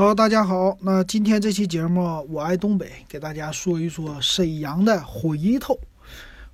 [0.00, 0.78] 好，大家好。
[0.80, 5.78] 那今天这期节目，我爱东北，给大家说一说沈阳的回头。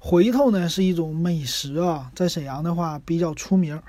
[0.00, 3.80] 回头呢是一种美食啊，在沈阳的话比较出名。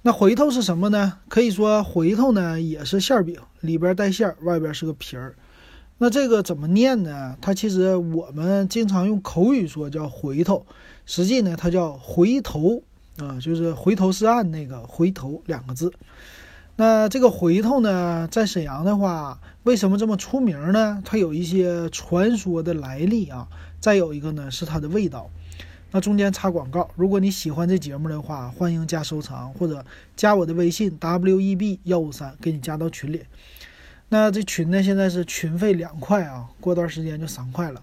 [0.00, 1.12] 那回头是什么呢？
[1.28, 5.36] 可以说回头呢也是馅饼，里边带馅儿，外边是个皮儿。
[5.98, 7.36] 那这个怎么念呢？
[7.42, 10.64] 它其实我们经常用口语说叫回头，
[11.04, 12.82] 实际呢它叫回头
[13.18, 15.92] 啊，就是回头是岸那个回头两个字。
[16.78, 21.02] 那这个回头呢，在沈阳的话，为什么这么出名呢？
[21.06, 23.48] 它有一些传说的来历啊。
[23.80, 25.30] 再有一个呢，是它的味道。
[25.92, 29.82] 那中间插广告，如果你喜欢这节目的话，欢迎加收藏或者
[30.16, 33.22] 加我的微信 w e b 幺五三，给你加到群里。
[34.10, 37.82] 那这群呢，现在是群费两块啊，过段时间就三块了。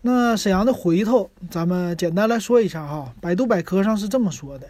[0.00, 3.12] 那沈阳的回头，咱们简单来说一下哈。
[3.20, 4.68] 百度百科上是这么说的，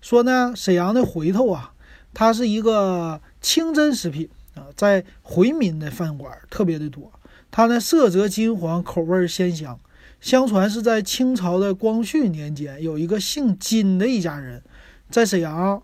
[0.00, 1.72] 说呢，沈阳的回头啊。
[2.12, 7.12] 它是一个清真食品啊，在回民的饭馆特别的多。
[7.50, 9.78] 它呢色泽金黄，口味鲜香。
[10.20, 14.62] 相传是在清朝的光绪年间，有一个姓金的一家人，
[15.08, 15.82] 在沈阳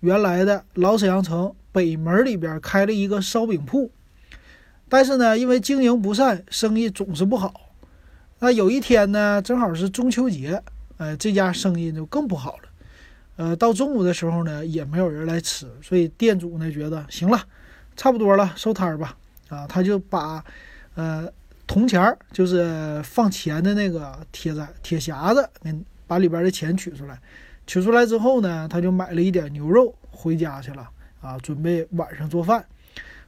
[0.00, 3.92] 原来的老沈阳城北门里边开了一个烧饼铺。
[4.88, 7.72] 但是呢，因为经营不善，生意总是不好。
[8.40, 10.60] 那有一天呢，正好是中秋节，
[10.96, 12.62] 哎，这家生意就更不好了。
[13.36, 17.40] 呃，到中午的时候呢，也没有人来吃，所以店主呢觉得行了，
[17.96, 19.16] 差不多了，收摊儿吧。
[19.48, 20.44] 啊，他就把，
[20.94, 21.30] 呃，
[21.66, 27.18] 铜钱儿，就是放钱的那个铁子铁匣子，嗯，把里边的钱取出来。
[27.66, 30.88] 取出来之后呢，他就买了一点牛肉回家去了。
[31.20, 32.64] 啊，准备晚上做饭。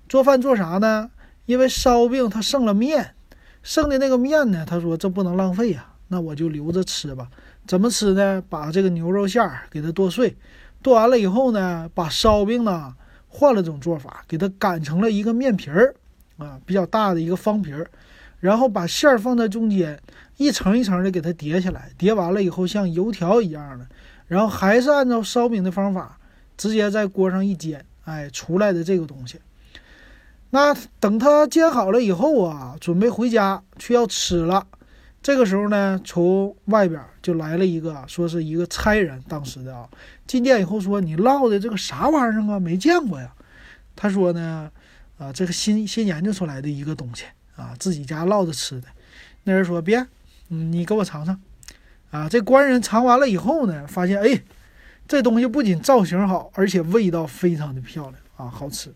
[0.09, 1.11] 做饭做啥呢？
[1.47, 3.14] 因为烧饼它剩了面，
[3.62, 7.28] 剩的那个面呢，他说这不能浪费呀，那我就留着吃吧。
[7.67, 8.42] 怎么吃呢？
[8.48, 10.37] 把这个牛肉馅儿给它剁碎，
[10.83, 12.95] 剁完了以后呢，把烧饼呢
[13.28, 15.95] 换了种做法，给它擀成了一个面皮儿，
[16.39, 17.86] 啊，比较大的一个方皮儿，
[18.41, 20.01] 然后把馅儿放在中间，
[20.39, 23.86] 一层一层的给它叠起来，叠完了以后像油条一样的，
[24.27, 26.18] 然后还是按照烧饼的方法，
[26.57, 29.39] 直接在锅上一煎，哎，出来的这个东西。
[30.51, 34.67] 那等它煎好了以后啊，准备回家去要吃了。
[35.23, 39.89] 这个时候呢，从外边就来了一个，说是一个差人，当时的啊，
[40.27, 42.58] 进店以后说：“你烙的这个啥玩意儿啊？
[42.58, 43.33] 没见过呀。”
[43.95, 44.70] 他说呢
[45.18, 47.24] ：“啊，这个新新研究出来的一个东西
[47.56, 48.86] 啊，自己家烙着吃的。”
[49.45, 50.06] 那人说：“别，
[50.48, 51.39] 你给我尝尝。”
[52.11, 54.40] 啊，这官人尝完了以后呢，发现哎，
[55.06, 58.95] 这东西不仅造型好，而且味道非常的漂亮啊，好吃。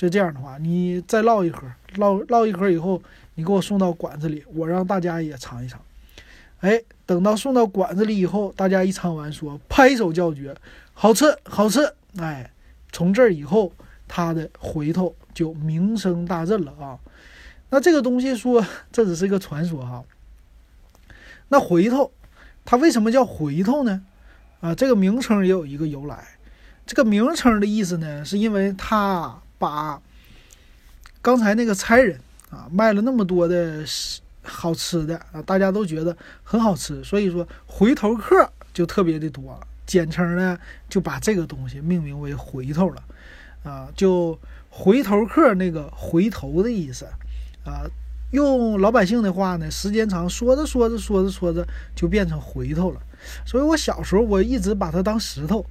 [0.00, 3.02] 就这样的话，你再烙一盒，烙烙一盒以后。
[3.34, 5.78] 你给我送到馆子里，我让大家也尝一尝。
[6.60, 10.54] 哎，等到送到馆子里以后，大家一尝完说拍手叫绝，
[10.94, 11.80] 好吃，好吃。
[12.16, 12.50] 哎，
[12.92, 13.72] 从这以后，
[14.08, 16.98] 他的回头就名声大振了啊。
[17.68, 20.02] 那这个东西说这只是一个传说哈。
[21.48, 22.10] 那回头，
[22.64, 24.02] 它为什么叫回头呢？
[24.60, 26.24] 啊，这个名称也有一个由来。
[26.86, 30.02] 这个名称的意思呢，是因为他把
[31.22, 32.20] 刚才那个差人。
[32.50, 33.84] 啊，卖了那么多的
[34.42, 39.56] 好吃的啊，大家都觉得很好吃，所以说回头客就特别的多。
[39.86, 43.02] 简称呢，就把这个东西命名为回头了，
[43.62, 44.36] 啊，就
[44.68, 47.04] 回头客那个回头的意思，
[47.64, 47.86] 啊，
[48.32, 53.00] 用老百姓的话呢，时间长说着说着说着说着就变成回头了。
[53.46, 55.64] 所以我小时候我一直把它当石头，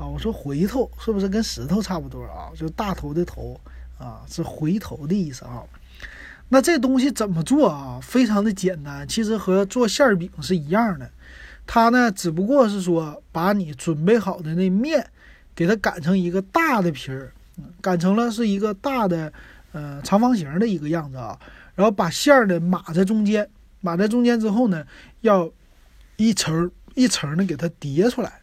[0.00, 2.48] 啊，我说回头是不是跟石头差不多啊？
[2.56, 3.60] 就大头的头
[3.98, 5.62] 啊，是回头的意思啊。
[6.48, 8.00] 那这东西怎么做啊？
[8.02, 11.08] 非常的简单，其实和做馅饼是一样的。
[11.66, 15.06] 它呢，只不过是说把你准备好的那面，
[15.54, 17.30] 给它擀成一个大的皮儿，
[17.82, 19.30] 擀成了是一个大的，
[19.72, 21.38] 呃，长方形的一个样子啊。
[21.74, 23.46] 然后把馅儿呢码在中间，
[23.82, 24.84] 码在中间之后呢，
[25.20, 25.48] 要
[26.16, 28.40] 一层一层的给它叠出来，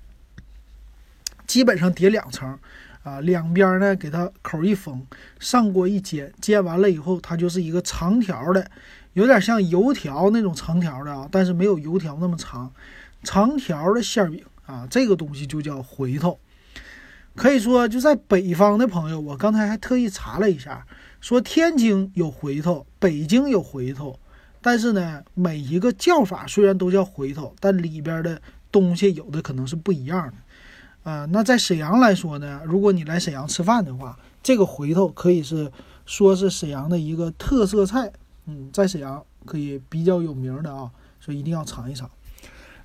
[1.47, 2.59] 基本上叠两层。
[3.03, 5.01] 啊，两边呢给它口一封，
[5.39, 8.69] 上锅一煎，煎完了以后，它就是一个长条的，
[9.13, 12.69] 有点像油条那种长条的啊，但是没有油条那么长，
[13.23, 16.37] 长条的馅饼啊，这个东西就叫回头。
[17.33, 20.85] 可以说就在北方的朋友，我刚才还特意查了一下，
[21.21, 24.19] 说天津有回头，北京有回头，
[24.61, 30.33] 但是呢，每一个叫法虽然都叫回头，但里边的东西有的可能是不一样的。
[31.07, 35.71] 啊，那在沈阳来说呢，如果你来沈阳吃饭的话，这个回头可以是
[36.05, 38.11] 说是沈阳的一个特色菜，
[38.45, 42.11] 嗯，在沈阳可以比较有名的啊，所以一定要尝一尝。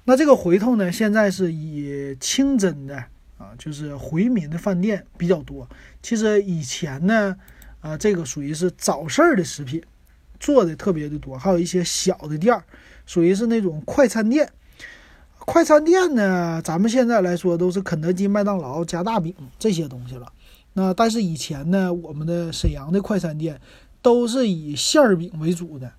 [0.05, 2.97] 那这个回头呢，现在是以清真的
[3.39, 5.69] 啊，就是回民的饭店比较多。
[6.01, 7.37] 其实以前呢，
[7.81, 9.83] 啊，这个属于是早市儿的食品，
[10.39, 11.37] 做的特别的多。
[11.37, 12.63] 还有一些小的店儿，
[13.05, 14.49] 属于是那种快餐店。
[15.45, 20.27] 快餐店呢，咱们现在来说都是肯德基、麦当劳、加大饼这些东西了。
[20.75, 23.61] 那但是以前呢，我们的沈阳的快餐店
[24.01, 25.91] 都是以馅儿饼为主的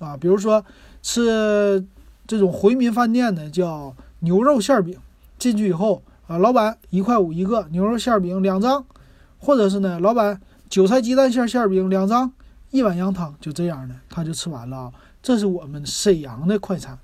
[0.00, 0.64] 啊，比如说
[1.00, 1.84] 吃
[2.26, 4.98] 这种回民饭店的叫牛肉馅儿饼，
[5.38, 8.84] 进去以后啊，老板一块五一个牛肉馅儿饼两张，
[9.38, 12.32] 或者是呢，老板韭菜鸡蛋馅馅儿饼两张，
[12.70, 14.92] 一碗羊汤，就这样的他就吃完了啊。
[15.22, 16.98] 这是我们沈阳的快餐。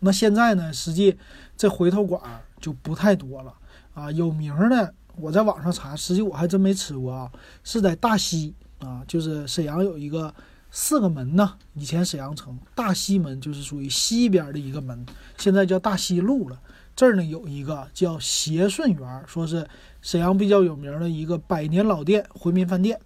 [0.00, 0.72] 那现在呢？
[0.72, 1.16] 实际
[1.56, 2.20] 这回头馆
[2.60, 3.52] 就不太多了
[3.94, 4.10] 啊。
[4.12, 7.30] 有名的，我在网上查，实际我还真没吃过啊。
[7.64, 10.32] 是在大西啊，就是沈阳有一个
[10.70, 11.54] 四个门呢。
[11.74, 15.06] 以前沈阳城大西门就是属于西边的一个门，
[15.38, 16.60] 现在叫大西路了。
[16.94, 19.66] 这儿呢有一个叫协顺园，说是
[20.02, 22.98] 沈阳比较有名的一个百年老店回民饭店。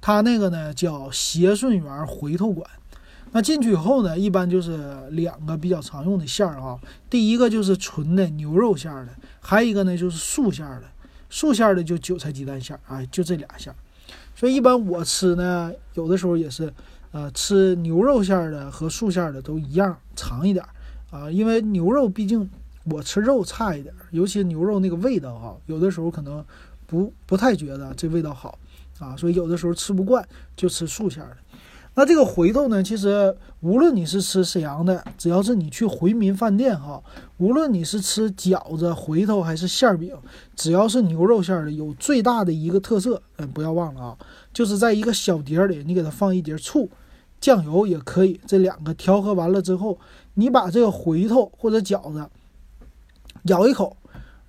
[0.00, 2.68] 它那个呢叫协顺园回头馆。
[3.36, 4.78] 那进去以后呢，一般就是
[5.10, 6.78] 两个比较常用的馅儿啊。
[7.10, 10.86] 第一个就是纯的牛肉馅儿的，还有一个呢就是素馅儿的。
[11.28, 13.76] 素馅儿的就韭菜鸡蛋馅儿，哎，就这俩馅儿。
[14.36, 16.72] 所以一般我吃呢，有的时候也是，
[17.10, 21.28] 呃，吃牛肉馅儿的和素馅儿的都一样长一点儿啊。
[21.28, 22.48] 因为牛肉毕竟
[22.84, 26.44] 我吃肉差一点儿，尤其牛肉那个味道啊，有的时候可能
[26.86, 28.56] 不不太觉得这味道好
[29.00, 31.36] 啊，所以有的时候吃不惯就吃素馅儿的。
[31.96, 32.82] 那这个回头呢？
[32.82, 37.00] 其实无论你是吃沈阳的，只要是你去回民饭店哈，
[37.38, 40.12] 无论你是吃饺子、回头还是馅饼，
[40.56, 44.18] 只要是牛肉馅的，有最大的一个特色，嗯，不要忘了啊，
[44.52, 46.90] 就是在一个小碟里，你给它放一碟醋、
[47.40, 49.96] 酱油也可以，这两个调和完了之后，
[50.34, 52.28] 你把这个回头或者饺子
[53.44, 53.96] 咬一口，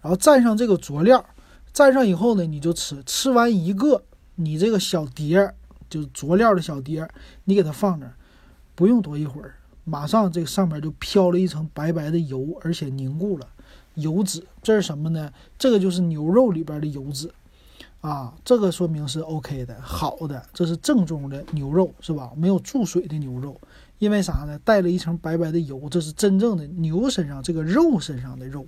[0.02, 1.24] 然后蘸上这个佐料，
[1.72, 4.02] 蘸上以后呢，你就吃，吃完一个，
[4.34, 5.54] 你这个小碟。
[5.90, 7.08] 就是佐料的小碟，
[7.44, 8.14] 你给它放那儿，
[8.76, 13.48] 不用多一会儿，马上这个上面就飘了一层白白的油，而且凝固了
[13.96, 14.44] 油脂。
[14.62, 15.32] 这是什么呢？
[15.58, 17.30] 这个就是牛肉里边的油脂
[18.02, 22.32] 啊，这个说明是 OK 的，好的，这是正宗的牛肉，是吧？
[22.36, 23.60] 没有注水的牛肉，
[24.00, 24.60] 因为啥呢？
[24.64, 28.66] 带了一层白白的油，这是真正的牛身上这个肉身上的肉。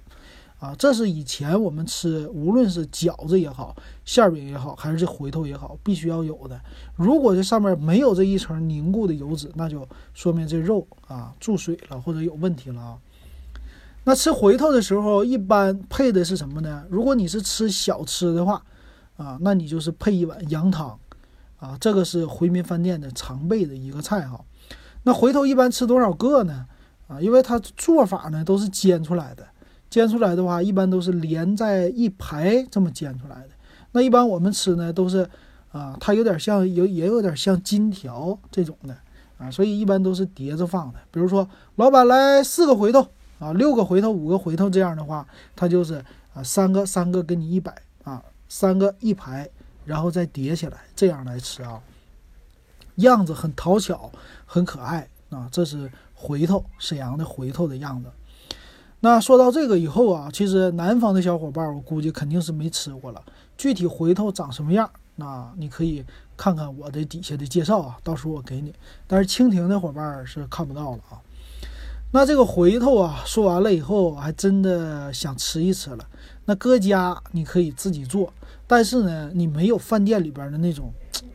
[0.59, 3.75] 啊，这是以前我们吃，无论是饺子也好，
[4.05, 6.59] 馅饼也好，还是这回头也好，必须要有的。
[6.95, 12.97] 如果这上面没有这一层凝固的油脂，那就说明这肉啊注水了或者有问题了啊。
[14.03, 16.83] 那吃回头的时候，一般配的是什么呢？
[16.89, 18.63] 如果你是吃小吃的话，
[19.17, 20.97] 啊，那你就是配一碗羊汤，
[21.59, 24.43] 啊，这个是回民饭店的常备的一个菜哈。
[25.03, 26.65] 那回头一般吃多少个呢？
[27.07, 29.45] 啊，因为它做法呢都是煎出来的。
[29.89, 33.49] 煎出来的话，一般都是连在一排这么煎出来的。
[33.93, 35.27] 那一般我们吃呢，都是
[35.71, 38.95] 啊，它有点像有也有点像金条这种的
[39.37, 40.99] 啊，所以一般都是叠着放的。
[41.09, 43.07] 比如说，老板来四个回头
[43.39, 45.25] 啊，六个回头，五个回头这样的话，
[45.55, 46.03] 它就是
[46.33, 47.73] 啊，三个三个给你一百
[48.03, 49.49] 啊，三个一排，
[49.85, 51.81] 然后再叠起来这样来吃啊，
[52.95, 54.11] 样子很讨巧，
[54.45, 55.47] 很可爱啊。
[55.51, 58.09] 这是回头，沈阳的回头的样子。
[58.99, 63.21] 那说到这个以后啊，其实南方的小伙伴，我估计肯定是没吃过了。
[63.55, 66.03] 具体回头长什么样，那你可以
[66.35, 68.73] 看看我的底下的介绍啊，到时候我给你。
[69.05, 71.21] 但是蜻蜓的伙伴是看不到了啊。
[72.11, 76.03] 那这个回头啊，说完了以后，还真的想吃一吃了。
[76.45, 78.33] 那搁家你可以自己做，
[78.65, 80.91] 但是呢，你没有饭店里边的那种，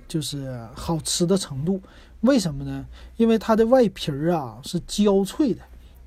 [0.08, 1.80] 就是好吃的程度。
[2.22, 2.84] 为什么呢？
[3.16, 5.62] 因为它的外皮儿啊是焦脆的。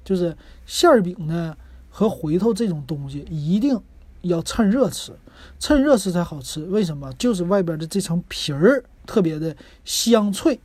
[0.06, 0.34] 就是
[0.66, 1.58] 馅儿饼呢
[1.90, 3.78] 和回头这种东西一定
[4.22, 5.12] 要趁热吃，
[5.60, 6.64] 趁热吃才好吃。
[6.66, 7.12] 为什么？
[7.14, 10.58] 就是外边的这层皮儿特别的香脆。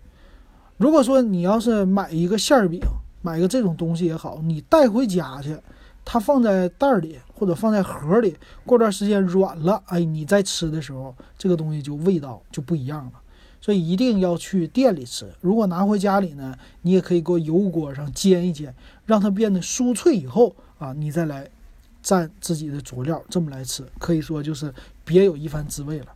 [0.76, 2.80] 如果说你要是买一个馅儿饼，
[3.22, 5.56] 买个这种东西也好，你带回家去，
[6.04, 13.12] 它放在袋里或者放在盒里，过段时间软了，哎，你再吃的时候，这个东西就味道就不一样了。
[13.60, 15.30] 所以一定要去店里吃。
[15.40, 18.74] 如果拿回家里呢，你也可以搁油锅上煎一煎，
[19.04, 21.48] 让它变得酥脆以后啊，你再来
[22.02, 24.72] 蘸自己的佐料，这么来吃，可以说就是
[25.04, 26.06] 别有一番滋味了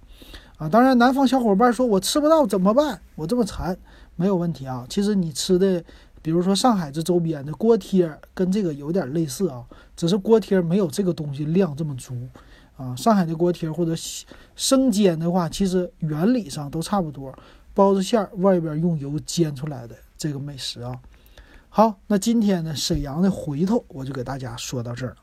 [0.56, 0.68] 啊。
[0.68, 3.00] 当然，南方小伙伴说我吃不到怎么办？
[3.14, 3.76] 我这么馋，
[4.16, 4.86] 没有问题啊。
[4.88, 5.84] 其实你吃的，
[6.22, 9.62] 比如说上海这周边的锅贴，跟这个有点类似啊，
[9.94, 12.16] 只是锅贴没有这个东西量这么足。
[12.76, 13.94] 啊，上海的锅贴或者
[14.56, 17.32] 生煎的话，其实原理上都差不多，
[17.72, 20.98] 包子馅儿外边用油煎出来的这个美食啊。
[21.68, 25.16] 好，那今天呢，沈阳的回头我就给大家说到这儿了。